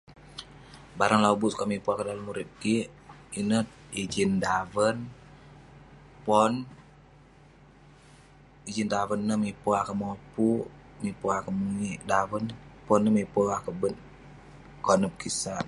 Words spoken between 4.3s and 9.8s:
daven, pon...ijin daven ineh mipe